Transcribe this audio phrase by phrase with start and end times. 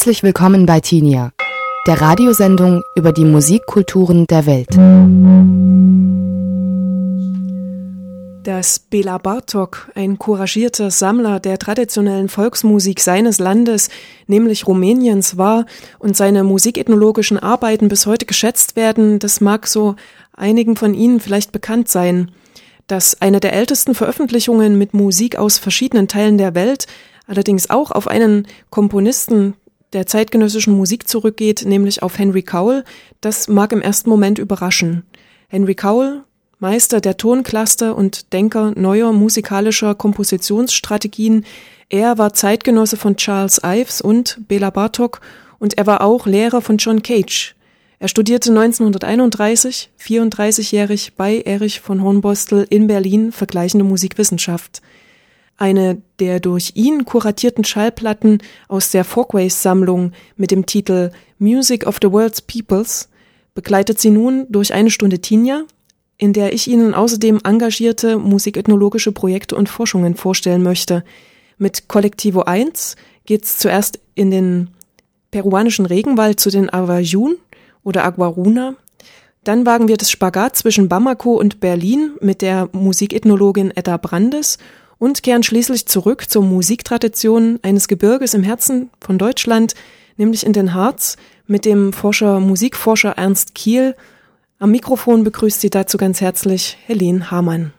[0.00, 1.30] Herzlich willkommen bei Tinia,
[1.86, 4.70] der Radiosendung über die Musikkulturen der Welt.
[8.42, 13.90] Dass Bela Bartok, ein couragierter Sammler der traditionellen Volksmusik seines Landes,
[14.26, 15.66] nämlich Rumäniens, war
[15.98, 19.96] und seine musikethnologischen Arbeiten bis heute geschätzt werden, das mag so
[20.32, 22.30] einigen von Ihnen vielleicht bekannt sein.
[22.86, 26.86] Dass eine der ältesten Veröffentlichungen mit Musik aus verschiedenen Teilen der Welt
[27.30, 29.54] allerdings auch auf einen Komponisten
[29.92, 32.84] der zeitgenössischen Musik zurückgeht, nämlich auf Henry Cowell,
[33.20, 35.04] das mag im ersten Moment überraschen.
[35.48, 36.22] Henry Cowell,
[36.58, 41.44] Meister der Toncluster und Denker neuer musikalischer Kompositionsstrategien,
[41.88, 45.20] er war Zeitgenosse von Charles Ives und Bela Bartok
[45.58, 47.56] und er war auch Lehrer von John Cage.
[47.98, 54.80] Er studierte 1931, 34-jährig, bei Erich von Hornbostel in Berlin vergleichende Musikwissenschaft.
[55.60, 62.10] Eine der durch ihn kuratierten Schallplatten aus der Folkways-Sammlung mit dem Titel Music of the
[62.10, 63.10] World's Peoples
[63.54, 65.64] begleitet sie nun durch eine Stunde Tinja,
[66.16, 71.04] in der ich Ihnen außerdem engagierte musikethnologische Projekte und Forschungen vorstellen möchte.
[71.58, 74.70] Mit Kollektivo 1 geht's zuerst in den
[75.30, 77.36] peruanischen Regenwald zu den Avajun
[77.84, 78.76] oder Aguaruna.
[79.44, 84.56] Dann wagen wir das Spagat zwischen Bamako und Berlin mit der Musikethnologin Edda Brandes
[85.00, 89.74] und kehren schließlich zurück zur Musiktradition eines Gebirges im Herzen von Deutschland,
[90.16, 91.16] nämlich in den Harz,
[91.48, 93.96] mit dem Forscher, Musikforscher Ernst Kiel.
[94.60, 97.72] Am Mikrofon begrüßt sie dazu ganz herzlich Helene Hamann.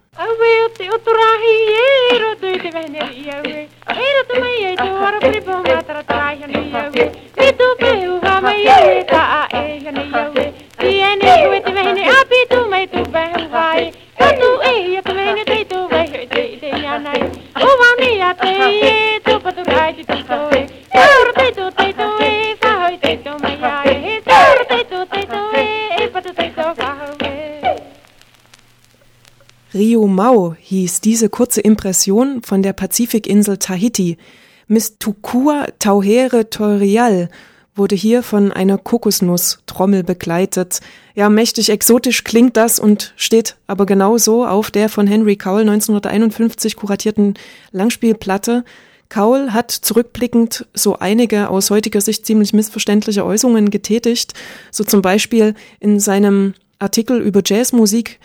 [30.23, 34.19] Mau hieß diese kurze Impression von der Pazifikinsel Tahiti.
[34.67, 37.29] Miss Tukua Tauhere Torial
[37.73, 40.81] wurde hier von einer Kokosnuss-Trommel begleitet.
[41.15, 45.67] Ja, mächtig exotisch klingt das und steht aber genau so auf der von Henry Cowell
[45.67, 47.33] 1951 kuratierten
[47.71, 48.63] Langspielplatte.
[49.09, 54.35] Cowell hat zurückblickend so einige aus heutiger Sicht ziemlich missverständliche Äußerungen getätigt,
[54.69, 58.19] so zum Beispiel in seinem Artikel über Jazzmusik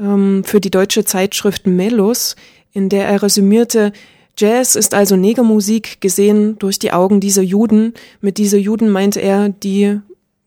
[0.00, 2.36] ähm, für die deutsche Zeitschrift Melos,
[2.72, 3.92] in der er resümierte,
[4.36, 7.92] Jazz ist also Negermusik gesehen durch die Augen dieser Juden.
[8.20, 10.00] Mit dieser Juden meinte er die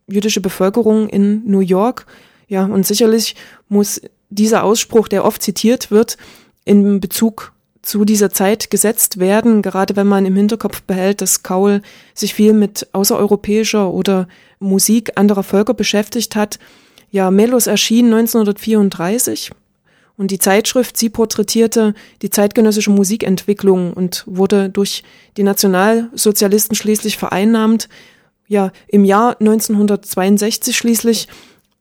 [0.08, 2.08] jüdische Bevölkerung in New York.
[2.48, 3.36] Ja, und sicherlich
[3.70, 6.18] muss dieser Ausspruch, der oft zitiert wird,
[6.66, 7.54] in Bezug
[7.84, 11.82] zu dieser Zeit gesetzt werden, gerade wenn man im Hinterkopf behält, dass Kaul
[12.14, 14.28] sich viel mit außereuropäischer oder
[14.60, 16.60] Musik anderer Völker beschäftigt hat.
[17.14, 19.52] Ja, Melos erschien 1934
[20.18, 21.94] und die Zeitschrift, sie porträtierte
[22.24, 25.04] die zeitgenössische Musikentwicklung und wurde durch
[25.38, 27.88] die Nationalsozialisten schließlich vereinnahmt.
[28.48, 31.28] Ja, im Jahr 1962 schließlich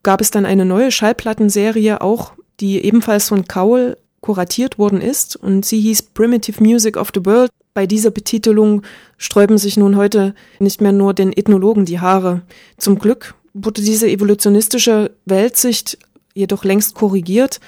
[0.03, 5.65] gab es dann eine neue Schallplattenserie, auch die ebenfalls von Cowell kuratiert worden ist und
[5.65, 7.51] sie hieß Primitive Music of the World.
[7.73, 8.83] Bei dieser Betitelung
[9.17, 12.43] sträuben sich nun heute nicht mehr nur den Ethnologen die Haare.
[12.77, 15.99] Zum Glück wurde diese evolutionistische Weltsicht
[16.35, 17.61] jedoch längst korrigiert.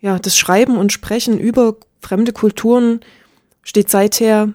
[0.00, 3.00] Ja, das Schreiben und Sprechen über fremde Kulturen
[3.62, 4.52] steht seither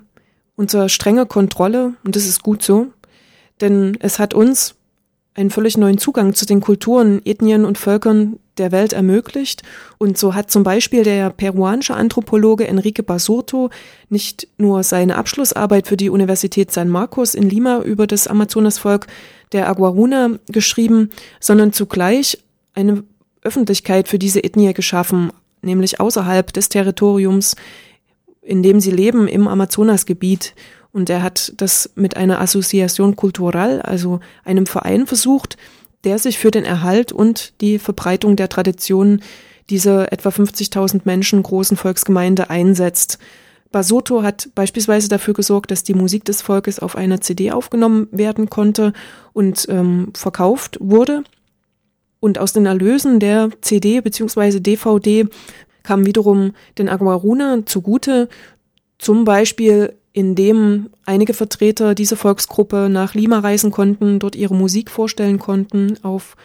[0.56, 2.88] unter strenger Kontrolle und das ist gut so,
[3.62, 4.76] denn es hat uns
[5.38, 9.62] einen völlig neuen Zugang zu den Kulturen, Ethnien und Völkern der Welt ermöglicht.
[10.00, 13.70] Und so hat zum Beispiel der peruanische Anthropologe Enrique Basurto
[14.10, 19.06] nicht nur seine Abschlussarbeit für die Universität San Marcos in Lima über das Amazonasvolk
[19.52, 22.40] der Aguaruna geschrieben, sondern zugleich
[22.74, 23.04] eine
[23.44, 25.32] Öffentlichkeit für diese Ethnie geschaffen,
[25.62, 27.56] nämlich außerhalb des Territoriums,
[28.42, 30.56] in dem sie leben, im Amazonasgebiet.
[30.98, 35.56] Und er hat das mit einer Associación Cultural, also einem Verein versucht,
[36.04, 39.22] der sich für den Erhalt und die Verbreitung der Traditionen
[39.70, 43.20] dieser etwa 50.000 Menschen großen Volksgemeinde einsetzt.
[43.72, 48.50] Basoto hat beispielsweise dafür gesorgt, dass die Musik des Volkes auf einer CD aufgenommen werden
[48.50, 48.92] konnte
[49.34, 51.24] und ähm, verkauft wurde.
[52.20, 54.62] Und aus den Erlösen der CD bzw.
[54.62, 55.28] DVD
[55.84, 58.30] kam wiederum den Aguaruna zugute,
[58.98, 65.38] zum Beispiel indem einige Vertreter dieser Volksgruppe nach Lima reisen konnten, dort ihre Musik vorstellen
[65.38, 66.36] konnten, auf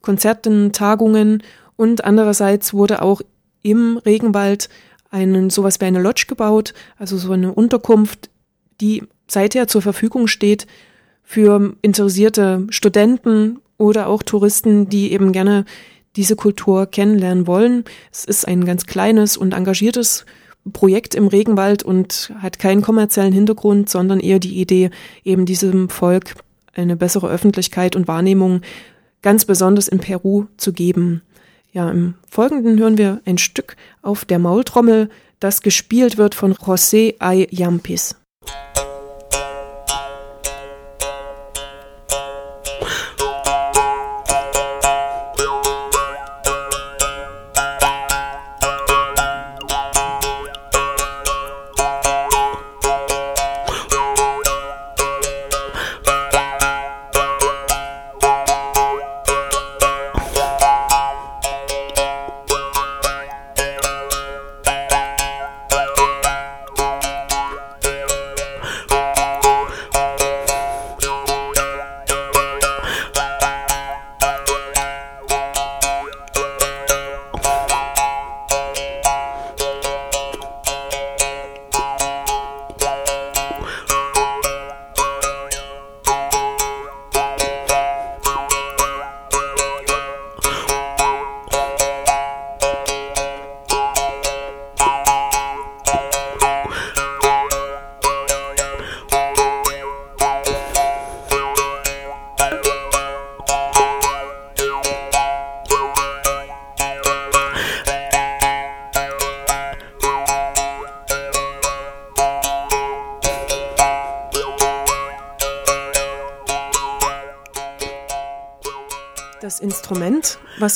[0.00, 1.42] Konzerten, Tagungen
[1.76, 3.20] und andererseits wurde auch
[3.60, 4.70] im Regenwald
[5.10, 8.30] einen sowas wie eine Lodge gebaut, also so eine Unterkunft,
[8.80, 10.66] die seither zur Verfügung steht
[11.22, 15.66] für interessierte Studenten oder auch Touristen, die eben gerne
[16.16, 17.84] diese Kultur kennenlernen wollen.
[18.10, 20.24] Es ist ein ganz kleines und engagiertes
[20.72, 24.90] Projekt im Regenwald und hat keinen kommerziellen Hintergrund, sondern eher die Idee,
[25.24, 26.34] eben diesem Volk
[26.74, 28.62] eine bessere Öffentlichkeit und Wahrnehmung
[29.22, 31.22] ganz besonders in Peru zu geben.
[31.72, 35.10] Ja, im Folgenden hören wir ein Stück auf der Maultrommel,
[35.40, 37.48] das gespielt wird von José Ay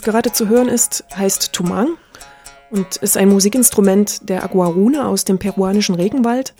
[0.02, 1.96] gerade zu hören ist, heißt Tumang
[2.70, 6.54] und ist ein Musikinstrument der Aguaruna aus dem peruanischen Regenwald.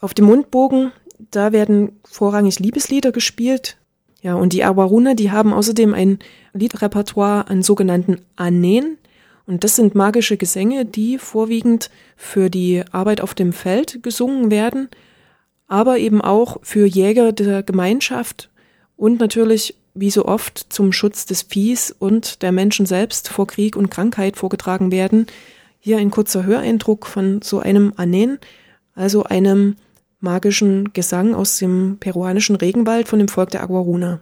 [0.00, 0.92] Auf dem Mundbogen,
[1.30, 3.76] da werden vorrangig Liebeslieder gespielt.
[4.22, 6.18] Ja, und die Aguaruna, die haben außerdem ein
[6.52, 8.98] Liedrepertoire an sogenannten Anen.
[9.46, 14.88] Und das sind magische Gesänge, die vorwiegend für die Arbeit auf dem Feld gesungen werden,
[15.66, 18.50] aber eben auch für Jäger der Gemeinschaft
[18.96, 23.76] und natürlich wie so oft zum Schutz des Viehs und der Menschen selbst vor Krieg
[23.76, 25.26] und Krankheit vorgetragen werden.
[25.78, 28.38] Hier ein kurzer Höreindruck von so einem Anen,
[28.94, 29.76] also einem
[30.20, 34.20] magischen Gesang aus dem peruanischen Regenwald von dem Volk der Aguaruna.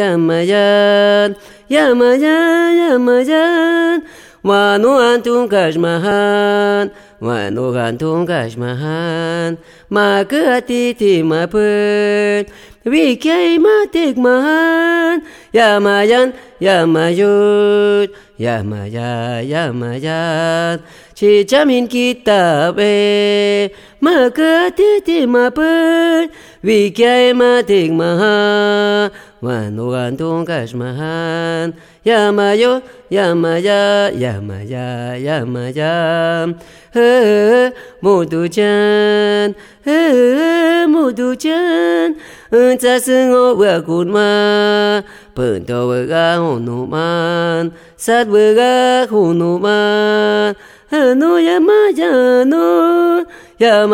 [0.00, 1.36] Yamayan,
[1.72, 4.04] Yamayan, Yamayan,
[4.44, 9.56] Wanuantun Kashmahan, Wanuantun Kashmahan,
[9.88, 12.44] Makatiti Maput,
[12.84, 15.24] Vikay Matikmahan,
[15.54, 20.82] Yamayan, Yamayut, Yamaya, Yamayan,
[21.16, 23.72] Chichamin Kitabe,
[24.02, 26.28] Makatiti Maput,
[26.60, 29.08] Vikay Matikmahan,
[29.42, 31.74] Mantu antung kashmahan,
[32.06, 32.78] yamayo,
[33.10, 36.54] yamaya, yamaya, yamaya
[53.58, 53.86] 呀，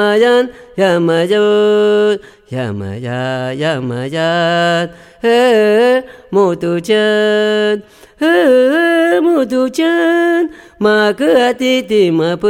[0.74, 2.18] 呀么呀，
[2.50, 7.82] 呀么呀呀么呀嘿，莫杜真，
[8.18, 10.48] 嘿，莫杜真，
[10.78, 12.46] 马格阿弟弟马布，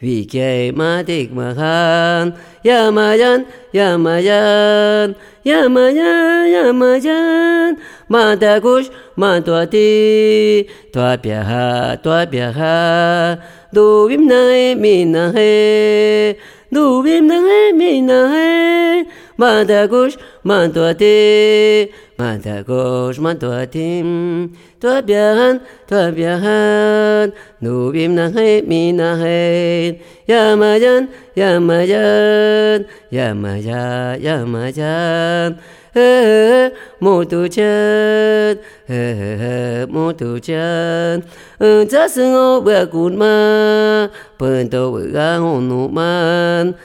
[0.00, 7.76] 维杰马迪马汉，亚马扬，呀马扬，呀马扬，呀马扬，
[8.06, 8.80] 马达古，
[9.14, 13.38] 马多蒂，多比哈，多比哈，
[13.72, 16.38] 努比那嘿，米那嘿，
[16.70, 19.06] 努比那嘿，米那嘿。
[19.40, 24.04] Manda gauche, main droite, main gauche, main droite.
[24.78, 27.32] Toi bien, toi bien,
[27.62, 29.98] nous bim na he, mi na he.
[30.28, 35.56] Yamayan, yamayan, yamaya, yamayan.
[37.00, 38.54] Mau tujuan,
[41.90, 44.06] jasungau baguman
[44.38, 46.78] bentuk bangunan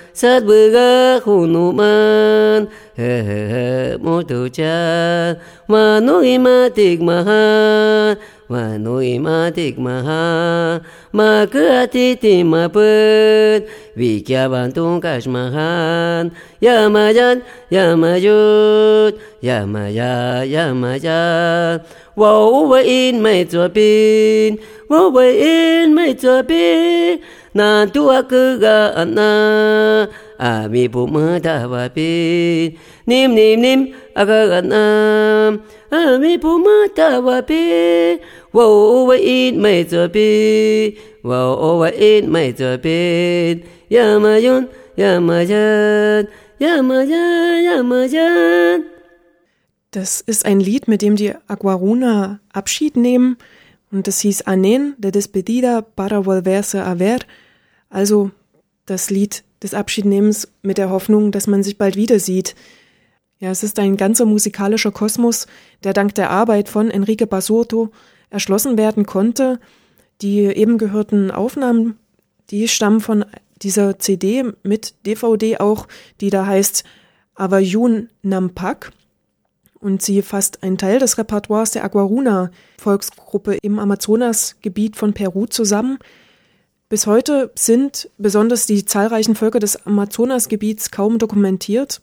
[8.46, 10.78] Vanui matik maha,
[11.10, 13.66] makatiti maput,
[13.98, 16.30] vikyavantung kashmahan,
[16.62, 17.42] yamayan,
[17.74, 21.82] yamayut, yamaya, yamaya.
[22.14, 24.62] Wo wa in mai zur bin,
[24.94, 27.26] wo wa in mai zur bin,
[27.58, 30.06] na tua kuga anna,
[30.38, 32.78] ami bu mata wa bin,
[33.10, 33.80] nim nim nim,
[34.14, 35.66] aga anam.
[35.90, 38.20] Ga Na A Mi Bu Mơ Da Wa Bin
[38.52, 46.28] Wo Wei In Mei Zua Bin Wo Wei In Mei Zua Bin Yamayan, Yamayan,
[46.60, 48.84] Yamayan, Yamayan.
[49.92, 53.38] Das ist ein Lied, mit dem die Aguaruna Abschied nehmen.
[53.92, 57.20] Und das hieß Anen de Despedida para volverse a ver,
[57.90, 58.32] also
[58.86, 62.56] das Lied des Abschiednehmens mit der Hoffnung, dass man sich bald wieder sieht.
[63.40, 65.48] Ja, es ist ein ganzer musikalischer Kosmos,
[65.84, 67.92] der dank der Arbeit von Enrique Basoto
[68.30, 69.60] erschlossen werden konnte.
[70.22, 71.98] Die eben gehörten Aufnahmen,
[72.50, 73.26] die stammen von
[73.62, 75.88] dieser CD mit DVD auch,
[76.22, 76.86] die da heißt
[77.36, 78.92] Avayun Nampak.
[79.80, 82.50] Und sie fasst einen Teil des Repertoires der Aguaruna
[82.80, 86.00] Volksgruppe im Amazonasgebiet von Peru zusammen.
[86.88, 92.02] Bis heute sind besonders die zahlreichen Völker des Amazonasgebiets kaum dokumentiert.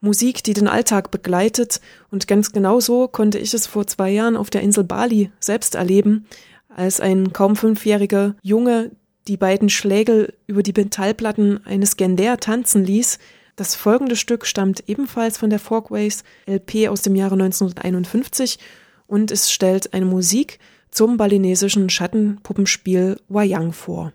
[0.00, 1.80] Musik, die den Alltag begleitet.
[2.10, 5.74] Und ganz genau so konnte ich es vor zwei Jahren auf der Insel Bali selbst
[5.74, 6.26] erleben,
[6.74, 8.90] als ein kaum fünfjähriger Junge
[9.28, 13.18] die beiden Schlägel über die Metallplatten eines Gender tanzen ließ.
[13.56, 18.58] Das folgende Stück stammt ebenfalls von der Folkways LP aus dem Jahre 1951
[19.12, 20.58] und es stellt eine Musik
[20.90, 24.14] zum balinesischen Schattenpuppenspiel Wayang vor.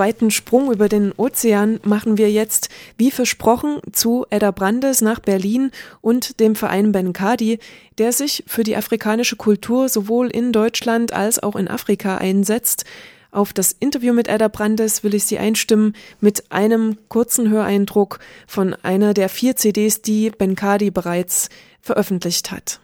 [0.00, 5.70] Weiten Sprung über den Ozean machen wir jetzt, wie versprochen, zu Edda Brandes nach Berlin
[6.00, 7.60] und dem Verein Benkadi,
[7.98, 12.84] der sich für die afrikanische Kultur sowohl in Deutschland als auch in Afrika einsetzt.
[13.30, 18.74] Auf das Interview mit Edda Brandes will ich Sie einstimmen mit einem kurzen Höreindruck von
[18.82, 21.48] einer der vier CDs, die Benkadi bereits
[21.80, 22.80] veröffentlicht hat.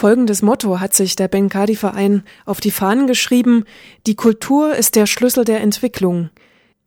[0.00, 3.64] Folgendes Motto hat sich der Benkadi-Verein auf die Fahnen geschrieben.
[4.06, 6.30] Die Kultur ist der Schlüssel der Entwicklung.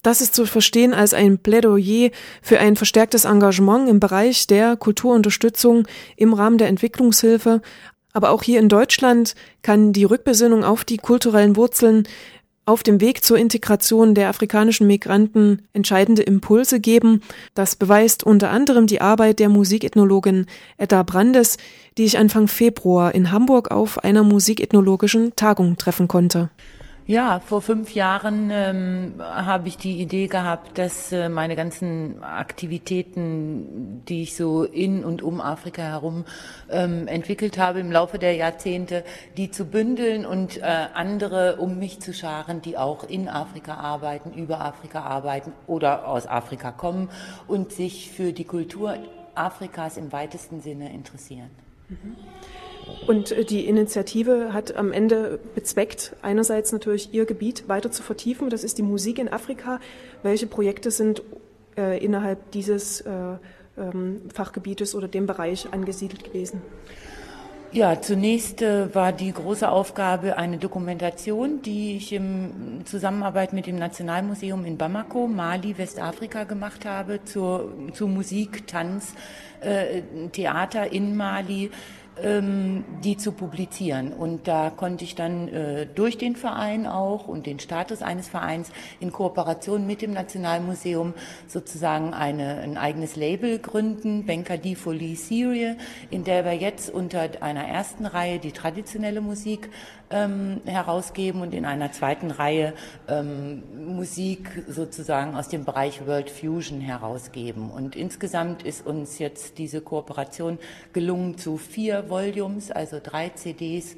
[0.01, 2.09] Das ist zu verstehen als ein Plädoyer
[2.41, 7.61] für ein verstärktes Engagement im Bereich der Kulturunterstützung im Rahmen der Entwicklungshilfe.
[8.13, 12.07] Aber auch hier in Deutschland kann die Rückbesinnung auf die kulturellen Wurzeln
[12.65, 17.21] auf dem Weg zur Integration der afrikanischen Migranten entscheidende Impulse geben.
[17.53, 20.45] Das beweist unter anderem die Arbeit der Musikethnologin
[20.77, 21.57] Edda Brandes,
[21.97, 26.49] die ich Anfang Februar in Hamburg auf einer musikethnologischen Tagung treffen konnte.
[27.05, 34.05] Ja, vor fünf Jahren ähm, habe ich die Idee gehabt, dass äh, meine ganzen Aktivitäten,
[34.07, 36.23] die ich so in und um Afrika herum
[36.69, 39.03] ähm, entwickelt habe im Laufe der Jahrzehnte,
[39.35, 40.61] die zu bündeln und äh,
[40.93, 46.25] andere um mich zu scharen, die auch in Afrika arbeiten, über Afrika arbeiten oder aus
[46.25, 47.09] Afrika kommen
[47.49, 48.95] und sich für die Kultur
[49.35, 51.49] Afrikas im weitesten Sinne interessieren.
[51.89, 52.15] Mhm.
[53.07, 58.49] Und äh, die Initiative hat am Ende bezweckt, einerseits natürlich ihr Gebiet weiter zu vertiefen,
[58.49, 59.79] das ist die Musik in Afrika.
[60.21, 61.21] Welche Projekte sind
[61.77, 63.09] äh, innerhalb dieses äh,
[63.77, 66.61] ähm, Fachgebietes oder dem Bereich angesiedelt gewesen?
[67.73, 73.77] Ja, zunächst äh, war die große Aufgabe eine Dokumentation, die ich in Zusammenarbeit mit dem
[73.77, 79.15] Nationalmuseum in Bamako, Mali, Westafrika gemacht habe, zur, zu Musik, Tanz,
[79.61, 81.71] äh, Theater in Mali
[82.21, 84.13] ähm, die zu publizieren.
[84.13, 88.71] Und da konnte ich dann äh, durch den Verein auch und den Status eines Vereins
[88.99, 91.13] in Kooperation mit dem Nationalmuseum
[91.47, 95.77] sozusagen eine, ein eigenes Label gründen, Benkadi Folie Serie,
[96.11, 99.69] in der wir jetzt unter einer ersten Reihe die traditionelle Musik
[100.13, 102.73] ähm, herausgeben und in einer zweiten Reihe
[103.07, 103.63] ähm,
[103.95, 107.71] Musik sozusagen aus dem Bereich World Fusion herausgeben.
[107.71, 110.59] Und insgesamt ist uns jetzt diese Kooperation
[110.93, 113.95] gelungen zu vier Volumes, also drei CDs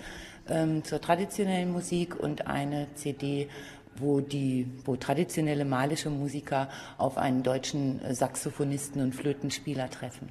[0.49, 3.47] ähm, zur traditionellen Musik und eine CD
[3.97, 10.29] wo die, wo traditionelle malische Musiker auf einen deutschen Saxophonisten und Flötenspieler treffen.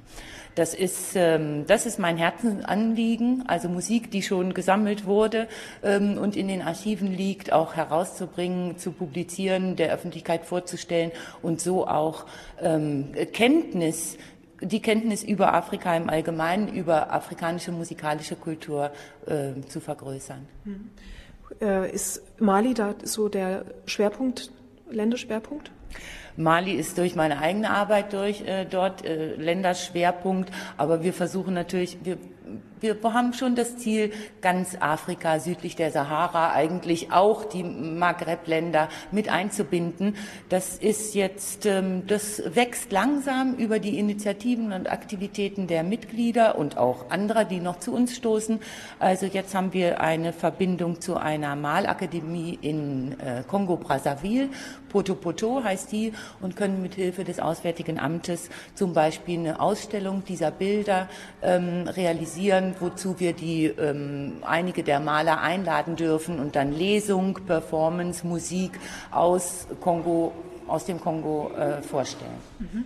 [0.53, 5.47] Das ist, ähm, das ist mein Herzensanliegen, also Musik, die schon gesammelt wurde
[5.83, 11.11] ähm, und in den Archiven liegt, auch herauszubringen, zu publizieren, der Öffentlichkeit vorzustellen
[11.41, 12.25] und so auch
[12.61, 14.17] ähm, Kenntnis
[14.61, 18.91] die Kenntnis über Afrika im Allgemeinen, über afrikanische musikalische Kultur
[19.25, 20.47] äh, zu vergrößern.
[20.63, 20.89] Mhm.
[21.61, 24.51] Äh, ist Mali da so der Schwerpunkt,
[24.89, 25.71] Länderschwerpunkt?
[26.37, 31.97] Mali ist durch meine eigene Arbeit durch äh, dort äh, Länderschwerpunkt, aber wir versuchen natürlich,
[32.03, 32.17] wir
[32.81, 34.11] wir haben schon das Ziel,
[34.41, 40.15] ganz Afrika südlich der Sahara, eigentlich auch die Maghreb-Länder mit einzubinden.
[40.49, 46.77] Das ist jetzt, ähm, das wächst langsam über die Initiativen und Aktivitäten der Mitglieder und
[46.77, 48.59] auch anderer, die noch zu uns stoßen.
[48.99, 54.49] Also jetzt haben wir eine Verbindung zu einer Malakademie in äh, Kongo-Brazzaville.
[54.89, 60.23] Poto Poto heißt die und können mit Hilfe des Auswärtigen Amtes zum Beispiel eine Ausstellung
[60.25, 61.09] dieser Bilder
[61.41, 68.25] ähm, realisieren, wozu wir die ähm, einige der Maler einladen dürfen und dann Lesung, Performance,
[68.25, 68.79] Musik
[69.11, 70.33] aus Kongo,
[70.67, 72.31] aus dem Kongo äh, vorstellen.
[72.59, 72.85] Mhm.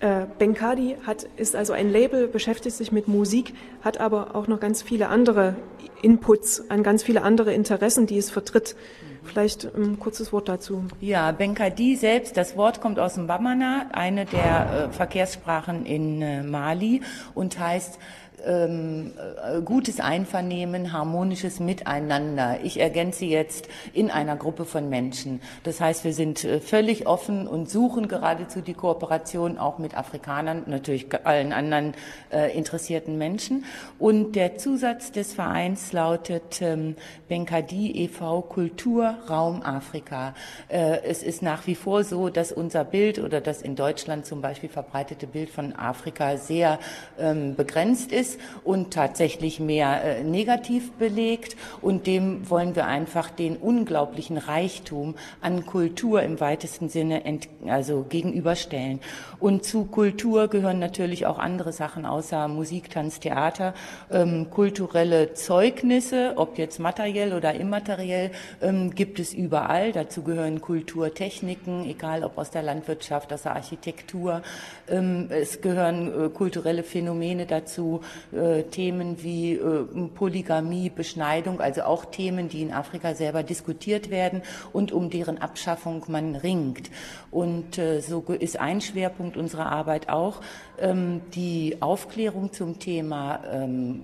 [0.00, 4.58] Äh, Benkadi hat, ist also ein Label, beschäftigt sich mit Musik, hat aber auch noch
[4.58, 5.56] ganz viele andere
[6.00, 8.76] Inputs, an ganz viele andere Interessen, die es vertritt.
[9.22, 10.84] Vielleicht ein kurzes Wort dazu.
[11.00, 16.42] Ja, Benkadi selbst, das Wort kommt aus dem Bamana, eine der äh, Verkehrssprachen in äh,
[16.42, 17.02] Mali
[17.34, 17.98] und heißt
[18.46, 22.58] ähm, äh, gutes Einvernehmen, harmonisches Miteinander.
[22.62, 25.40] Ich ergänze jetzt in einer Gruppe von Menschen.
[25.64, 30.64] Das heißt, wir sind äh, völlig offen und suchen geradezu die Kooperation auch mit Afrikanern,
[30.66, 31.94] natürlich allen anderen
[32.32, 33.64] äh, interessierten Menschen.
[33.98, 36.96] Und der Zusatz des Vereins lautet ähm,
[37.28, 38.42] Benkadi e.V.
[38.42, 40.34] Kultur Raum Afrika.
[40.68, 44.40] Äh, es ist nach wie vor so, dass unser Bild oder das in Deutschland zum
[44.40, 46.78] Beispiel verbreitete Bild von Afrika sehr
[47.18, 51.56] ähm, begrenzt ist ist und tatsächlich mehr äh, negativ belegt.
[51.80, 58.04] Und dem wollen wir einfach den unglaublichen Reichtum an Kultur im weitesten Sinne ent, also
[58.08, 59.00] gegenüberstellen.
[59.38, 63.74] Und zu Kultur gehören natürlich auch andere Sachen außer Musik, Tanz, Theater,
[64.10, 68.30] ähm, kulturelle Zeugnisse, ob jetzt materiell oder immateriell,
[68.62, 69.92] ähm, gibt es überall.
[69.92, 74.42] Dazu gehören Kulturtechniken, egal ob aus der Landwirtschaft, aus der Architektur.
[74.88, 78.00] Ähm, es gehören äh, kulturelle Phänomene dazu,
[78.32, 84.42] äh, Themen wie äh, Polygamie, Beschneidung, also auch Themen, die in Afrika selber diskutiert werden
[84.72, 86.90] und um deren Abschaffung man ringt.
[87.30, 90.40] Und äh, so ist ein Schwerpunkt unserer Arbeit auch
[90.78, 94.02] ähm, die Aufklärung zum Thema ähm,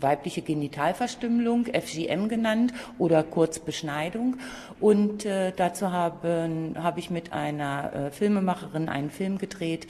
[0.00, 4.36] weibliche Genitalverstümmelung, FGM genannt, oder kurz Beschneidung.
[4.80, 9.86] Und äh, dazu habe, habe ich mit einer äh, Filmemacherin einen Film gedreht,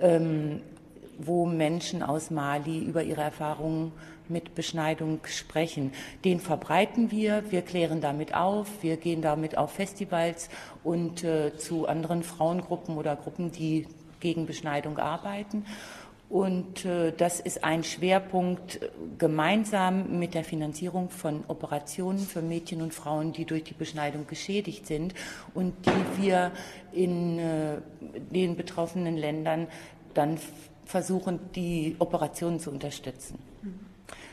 [0.00, 0.60] ähm,
[1.26, 3.92] wo Menschen aus Mali über ihre Erfahrungen
[4.28, 5.92] mit Beschneidung sprechen.
[6.24, 10.48] Den verbreiten wir, wir klären damit auf, wir gehen damit auf Festivals
[10.84, 13.86] und äh, zu anderen Frauengruppen oder Gruppen, die
[14.20, 15.64] gegen Beschneidung arbeiten.
[16.30, 22.82] Und äh, das ist ein Schwerpunkt äh, gemeinsam mit der Finanzierung von Operationen für Mädchen
[22.82, 25.12] und Frauen, die durch die Beschneidung geschädigt sind
[25.54, 26.52] und die wir
[26.92, 27.78] in äh,
[28.30, 29.66] den betroffenen Ländern
[30.14, 30.38] dann
[30.90, 33.38] versuchen, die Operationen zu unterstützen.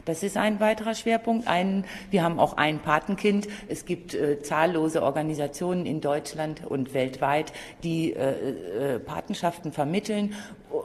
[0.08, 1.48] Das ist ein weiterer Schwerpunkt.
[1.50, 3.48] Ein, wir haben auch ein Patenkind.
[3.68, 7.52] Es gibt äh, zahllose Organisationen in Deutschland und weltweit,
[7.84, 10.34] die äh, äh, Patenschaften vermitteln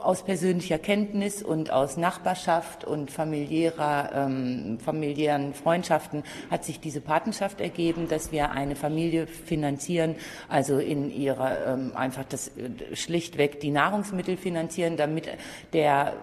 [0.01, 7.61] aus persönlicher Kenntnis und aus Nachbarschaft und familiärer, ähm, familiären Freundschaften hat sich diese Patenschaft
[7.61, 10.15] ergeben, dass wir eine Familie finanzieren,
[10.49, 15.29] also in ihrer ähm, einfach das äh, schlichtweg die Nahrungsmittel finanzieren, damit
[15.73, 16.13] der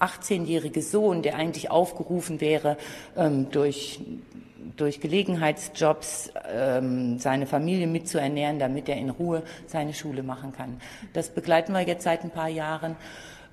[0.00, 2.76] 18-jährige Sohn, der eigentlich aufgerufen wäre,
[3.16, 4.00] ähm, durch
[4.76, 10.80] durch Gelegenheitsjobs ähm, seine Familie mitzuernähren, damit er in Ruhe seine Schule machen kann.
[11.12, 12.96] Das begleiten wir jetzt seit ein paar Jahren.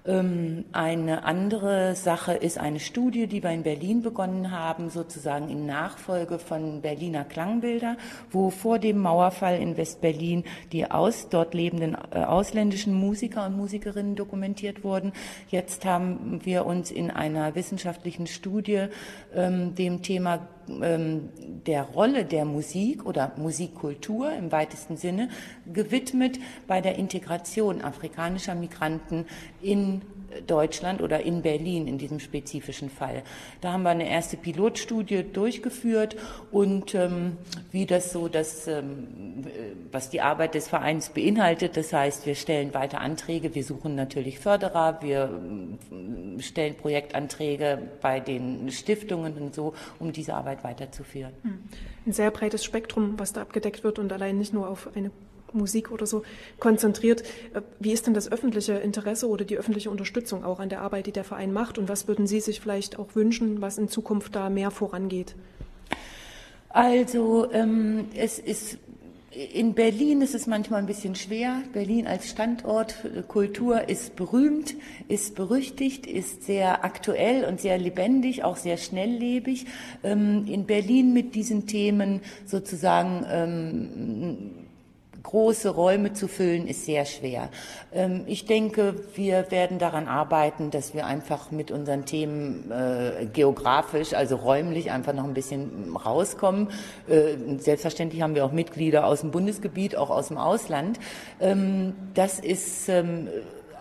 [0.08, 5.66] Ähm, eine andere Sache ist eine Studie, die wir in Berlin begonnen haben, sozusagen in
[5.66, 7.98] Nachfolge von Berliner Klangbilder,
[8.30, 14.16] wo vor dem Mauerfall in Westberlin die aus, dort lebenden äh, ausländischen Musiker und Musikerinnen
[14.16, 15.12] dokumentiert wurden.
[15.50, 18.88] Jetzt haben wir uns in einer wissenschaftlichen Studie
[19.34, 21.30] ähm, dem Thema ähm,
[21.66, 25.30] der Rolle der Musik oder Musikkultur im weitesten Sinne
[25.72, 29.26] gewidmet bei der Integration afrikanischer Migranten
[29.62, 30.02] in
[30.48, 33.24] Deutschland oder in Berlin in diesem spezifischen Fall.
[33.62, 36.16] Da haben wir eine erste Pilotstudie durchgeführt
[36.52, 37.38] und ähm,
[37.72, 39.46] wie das so das, ähm,
[39.92, 41.78] was die Arbeit des Vereins beinhaltet.
[41.78, 48.20] Das heißt, wir stellen weiter Anträge, wir suchen natürlich Förderer, wir ähm, stellen Projektanträge bei
[48.20, 51.34] den Stiftungen und so, um diese Arbeit weiterzuführen.
[51.44, 51.60] Hm.
[52.06, 55.12] Ein sehr breites Spektrum, was da abgedeckt wird und allein nicht nur auf eine
[55.56, 56.24] Musik oder so
[56.60, 57.24] konzentriert.
[57.54, 61.08] Äh, wie ist denn das öffentliche Interesse oder die öffentliche Unterstützung auch an der Arbeit,
[61.08, 61.78] die der Verein macht?
[61.78, 65.36] Und was würden Sie sich vielleicht auch wünschen, was in Zukunft da mehr vorangeht?
[66.70, 68.78] Also ähm, es ist
[69.36, 71.62] in Berlin ist es manchmal ein bisschen schwer.
[71.74, 72.96] Berlin als Standort
[73.28, 74.76] Kultur ist berühmt,
[75.10, 79.66] ist berüchtigt, ist sehr aktuell und sehr lebendig, auch sehr schnelllebig.
[80.04, 84.65] Ähm, in Berlin mit diesen Themen sozusagen ähm,
[85.26, 87.50] große Räume zu füllen, ist sehr schwer.
[87.92, 94.14] Ähm, ich denke, wir werden daran arbeiten, dass wir einfach mit unseren Themen äh, geografisch,
[94.14, 96.70] also räumlich, einfach noch ein bisschen rauskommen.
[97.10, 101.00] Äh, selbstverständlich haben wir auch Mitglieder aus dem Bundesgebiet, auch aus dem Ausland.
[101.40, 103.28] Ähm, das ist ähm,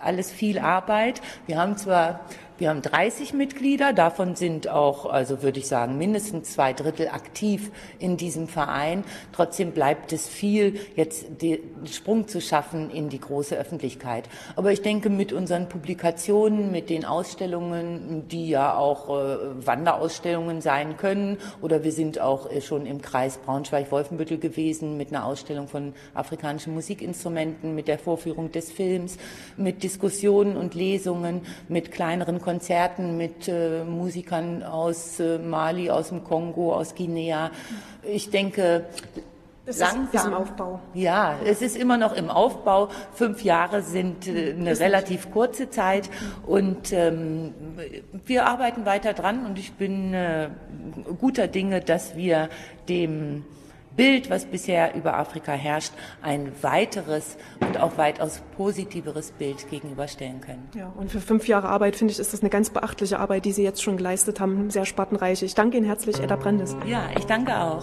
[0.03, 1.21] alles viel Arbeit.
[1.47, 2.21] Wir haben zwar
[2.57, 7.73] wir haben 30 Mitglieder, davon sind auch, also würde ich sagen, mindestens zwei Drittel aktiv
[7.99, 9.03] in diesem Verein.
[9.33, 11.59] Trotzdem bleibt es viel, jetzt den
[11.91, 14.29] Sprung zu schaffen in die große Öffentlichkeit.
[14.55, 20.97] Aber ich denke, mit unseren Publikationen, mit den Ausstellungen, die ja auch äh, Wanderausstellungen sein
[20.97, 25.93] können, oder wir sind auch äh, schon im Kreis Braunschweig-Wolfenbüttel gewesen mit einer Ausstellung von
[26.15, 29.17] afrikanischen Musikinstrumenten, mit der Vorführung des Films,
[29.57, 36.23] mit Diskussionen und Lesungen, mit kleineren Konzerten mit äh, Musikern aus äh, Mali, aus dem
[36.23, 37.51] Kongo, aus Guinea.
[38.03, 38.85] Ich denke,
[39.67, 40.09] es langsam.
[40.13, 40.81] Ist, im Aufbau.
[40.93, 42.89] Ja, es ist immer noch im Aufbau.
[43.15, 46.11] Fünf Jahre sind äh, eine relativ kurze Zeit
[46.47, 47.55] und ähm,
[48.27, 50.51] wir arbeiten weiter dran und ich bin äh,
[51.19, 52.51] guter Dinge, dass wir
[52.89, 53.45] dem
[53.97, 60.69] Bild, was bisher über Afrika herrscht, ein weiteres und auch weitaus positiveres Bild gegenüberstellen können.
[60.75, 63.53] Ja, und für fünf Jahre Arbeit, finde ich, ist das eine ganz beachtliche Arbeit, die
[63.53, 65.43] Sie jetzt schon geleistet haben, sehr spartenreich.
[65.43, 66.77] Ich danke Ihnen herzlich, Edda Brandes.
[66.87, 67.83] Ja, ich danke auch.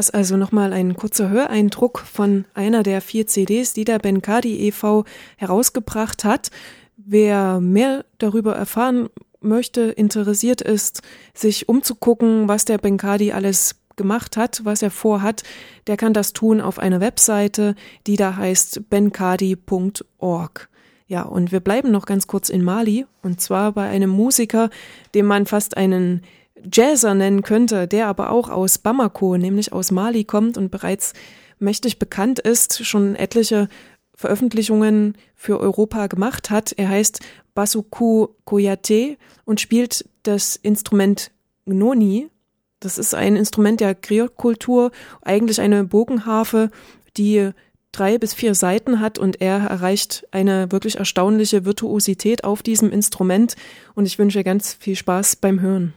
[0.00, 5.04] Das also nochmal ein kurzer Höreindruck von einer der vier CDs, die der Benkadi e.V.
[5.36, 6.50] herausgebracht hat.
[6.96, 9.10] Wer mehr darüber erfahren
[9.42, 11.02] möchte, interessiert ist,
[11.34, 15.42] sich umzugucken, was der Benkadi alles gemacht hat, was er vorhat,
[15.86, 17.74] der kann das tun auf einer Webseite,
[18.06, 20.70] die da heißt benkadi.org.
[21.08, 24.70] Ja, und wir bleiben noch ganz kurz in Mali, und zwar bei einem Musiker,
[25.12, 26.22] dem man fast einen
[26.70, 31.12] Jazzer nennen könnte, der aber auch aus Bamako, nämlich aus Mali kommt und bereits
[31.58, 33.68] mächtig bekannt ist, schon etliche
[34.14, 36.72] Veröffentlichungen für Europa gemacht hat.
[36.72, 37.20] Er heißt
[37.54, 41.30] Basuku Koyate und spielt das Instrument
[41.66, 42.28] Gnoni.
[42.80, 44.90] Das ist ein Instrument der Kreolkultur,
[45.22, 46.70] eigentlich eine Bogenharfe,
[47.16, 47.50] die
[47.92, 53.56] drei bis vier Seiten hat und er erreicht eine wirklich erstaunliche Virtuosität auf diesem Instrument
[53.94, 55.92] und ich wünsche ganz viel Spaß beim Hören.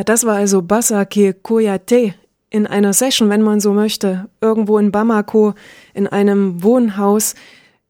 [0.00, 2.14] Ja, das war also Bassa Ke Koyate
[2.48, 5.52] in einer Session, wenn man so möchte, irgendwo in Bamako
[5.92, 7.34] in einem Wohnhaus.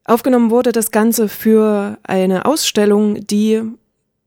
[0.03, 3.61] Aufgenommen wurde das Ganze für eine Ausstellung, die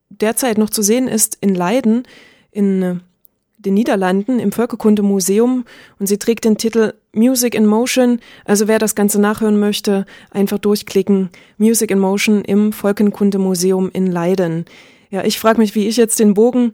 [0.09, 2.05] derzeit noch zu sehen ist in Leiden
[2.51, 3.03] in
[3.59, 5.67] den Niederlanden im Völkerkundemuseum
[5.99, 8.19] und sie trägt den Titel Music in Motion.
[8.47, 11.29] Also wer das Ganze nachhören möchte, einfach durchklicken.
[11.59, 14.65] Music in Motion im Völkerkundemuseum in Leiden.
[15.11, 16.71] Ja, ich frage mich, wie ich jetzt den Bogen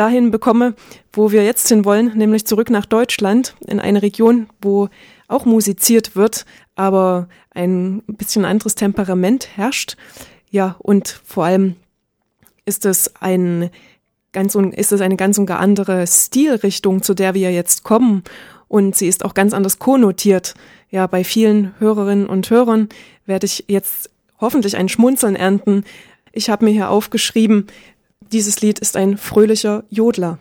[0.00, 0.74] dahin bekomme,
[1.12, 4.88] wo wir jetzt hin wollen, nämlich zurück nach Deutschland, in eine Region, wo
[5.28, 9.98] auch musiziert wird, aber ein bisschen anderes Temperament herrscht.
[10.50, 11.76] Ja, und vor allem
[12.64, 13.68] ist es ein
[14.32, 18.24] ganz und, ist es eine ganz und gar andere Stilrichtung, zu der wir jetzt kommen.
[18.68, 20.54] Und sie ist auch ganz anders konnotiert.
[20.88, 22.88] Ja, bei vielen Hörerinnen und Hörern
[23.26, 24.08] werde ich jetzt
[24.40, 25.84] hoffentlich ein Schmunzeln ernten.
[26.32, 27.66] Ich habe mir hier aufgeschrieben,
[28.32, 30.38] dieses Lied ist ein fröhlicher Jodler.